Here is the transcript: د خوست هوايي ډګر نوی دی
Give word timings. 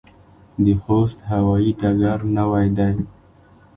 د 0.63 0.65
خوست 0.81 1.19
هوايي 1.31 1.71
ډګر 1.79 2.19
نوی 2.37 2.67
دی 2.77 2.93